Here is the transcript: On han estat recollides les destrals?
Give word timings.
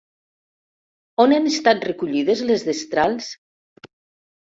On 1.27 1.35
han 1.37 1.51
estat 1.51 1.87
recollides 1.91 2.45
les 2.51 2.69
destrals? 2.73 3.33